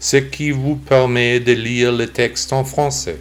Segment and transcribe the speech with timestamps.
[0.00, 3.18] ce qui vous permet de lire le texte en français.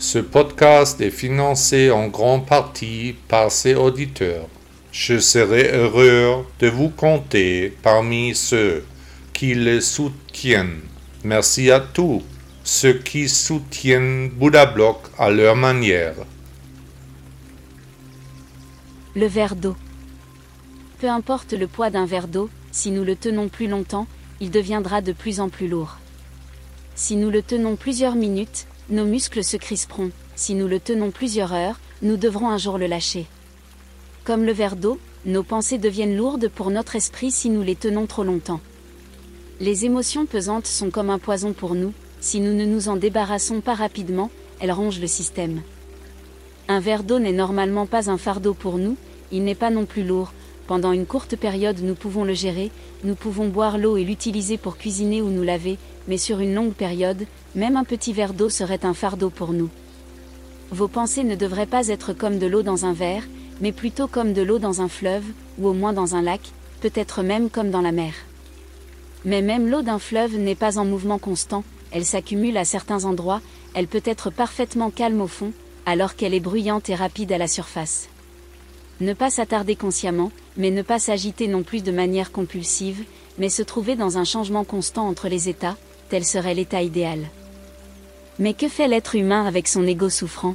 [0.00, 4.48] Ce podcast est financé en grande partie par ses auditeurs.
[4.90, 8.84] Je serai heureux de vous compter parmi ceux
[9.32, 10.80] qui le soutiennent.
[11.22, 12.22] Merci à tous
[12.64, 16.14] ceux qui soutiennent Bouddha Block à leur manière.
[19.14, 19.76] Le verre d'eau.
[20.98, 24.08] Peu importe le poids d'un verre d'eau, si nous le tenons plus longtemps,
[24.42, 25.98] il deviendra de plus en plus lourd.
[26.96, 31.52] Si nous le tenons plusieurs minutes, nos muscles se crisperont, si nous le tenons plusieurs
[31.52, 33.26] heures, nous devrons un jour le lâcher.
[34.24, 38.06] Comme le verre d'eau, nos pensées deviennent lourdes pour notre esprit si nous les tenons
[38.06, 38.60] trop longtemps.
[39.60, 43.60] Les émotions pesantes sont comme un poison pour nous, si nous ne nous en débarrassons
[43.60, 45.62] pas rapidement, elles rongent le système.
[46.66, 48.96] Un verre d'eau n'est normalement pas un fardeau pour nous,
[49.30, 50.32] il n'est pas non plus lourd,
[50.72, 52.70] pendant une courte période nous pouvons le gérer,
[53.04, 55.76] nous pouvons boire l'eau et l'utiliser pour cuisiner ou nous laver,
[56.08, 59.68] mais sur une longue période, même un petit verre d'eau serait un fardeau pour nous.
[60.70, 63.24] Vos pensées ne devraient pas être comme de l'eau dans un verre,
[63.60, 65.26] mais plutôt comme de l'eau dans un fleuve,
[65.58, 66.40] ou au moins dans un lac,
[66.80, 68.14] peut-être même comme dans la mer.
[69.26, 73.42] Mais même l'eau d'un fleuve n'est pas en mouvement constant, elle s'accumule à certains endroits,
[73.74, 75.52] elle peut être parfaitement calme au fond,
[75.84, 78.08] alors qu'elle est bruyante et rapide à la surface.
[79.02, 83.02] Ne pas s'attarder consciemment, mais ne pas s'agiter non plus de manière compulsive,
[83.36, 85.76] mais se trouver dans un changement constant entre les états,
[86.08, 87.18] tel serait l'état idéal.
[88.38, 90.54] Mais que fait l'être humain avec son ego souffrant?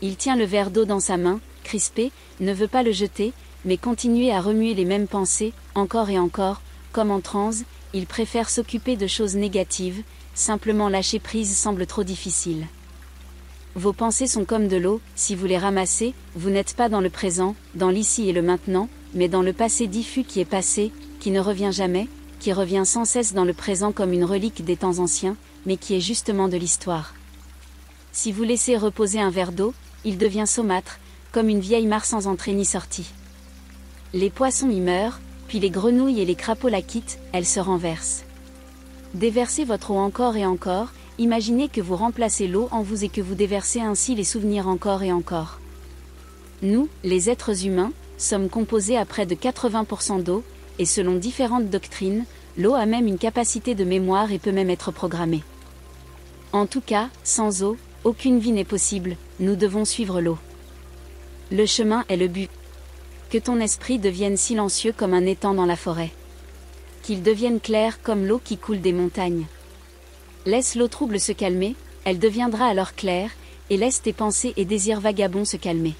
[0.00, 3.32] Il tient le verre d'eau dans sa main, crispé, ne veut pas le jeter,
[3.64, 6.62] mais continuer à remuer les mêmes pensées, encore et encore,
[6.92, 10.04] comme en transe, il préfère s'occuper de choses négatives,
[10.36, 12.68] simplement lâcher prise semble trop difficile.
[13.76, 17.10] Vos pensées sont comme de l'eau, si vous les ramassez, vous n'êtes pas dans le
[17.10, 21.30] présent, dans l'ici et le maintenant, mais dans le passé diffus qui est passé, qui
[21.30, 22.08] ne revient jamais,
[22.40, 25.36] qui revient sans cesse dans le présent comme une relique des temps anciens,
[25.66, 27.14] mais qui est justement de l'histoire.
[28.12, 29.72] Si vous laissez reposer un verre d'eau,
[30.04, 30.98] il devient saumâtre,
[31.30, 33.10] comme une vieille mare sans entrée ni sortie.
[34.12, 38.24] Les poissons y meurent, puis les grenouilles et les crapauds la quittent, elles se renversent.
[39.14, 40.88] Déversez votre eau encore et encore,
[41.20, 45.02] Imaginez que vous remplacez l'eau en vous et que vous déversez ainsi les souvenirs encore
[45.02, 45.60] et encore.
[46.62, 50.42] Nous, les êtres humains, sommes composés à près de 80% d'eau,
[50.78, 52.24] et selon différentes doctrines,
[52.56, 55.42] l'eau a même une capacité de mémoire et peut même être programmée.
[56.54, 60.38] En tout cas, sans eau, aucune vie n'est possible, nous devons suivre l'eau.
[61.52, 62.48] Le chemin est le but.
[63.28, 66.12] Que ton esprit devienne silencieux comme un étang dans la forêt.
[67.02, 69.44] Qu'il devienne clair comme l'eau qui coule des montagnes.
[70.46, 73.30] Laisse l'eau trouble se calmer, elle deviendra alors claire,
[73.68, 75.94] et laisse tes pensées et désirs vagabonds se calmer.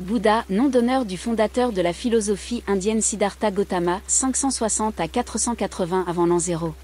[0.00, 6.26] Bouddha, nom d'honneur du fondateur de la philosophie indienne Siddhartha Gautama, 560 à 480 avant
[6.26, 6.74] l'an 0.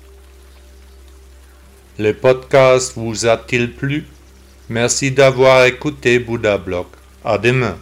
[1.99, 4.07] Le podcast vous a-t-il plu?
[4.69, 6.87] Merci d'avoir écouté Bouddha Blog.
[7.25, 7.77] À demain.